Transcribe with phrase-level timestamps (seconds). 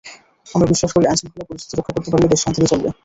[0.47, 2.89] আমরা বিশ্বাস করি, আইনশৃঙ্খলা পরিস্থিতি রক্ষা করতে পারলে দেশ শান্তিতে চলবে।